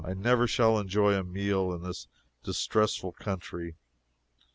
I 0.03 0.15
never 0.15 0.47
shall 0.47 0.79
enjoy 0.79 1.13
a 1.13 1.23
meal 1.23 1.71
in 1.73 1.83
this 1.83 2.07
distressful 2.41 3.11
country. 3.11 3.75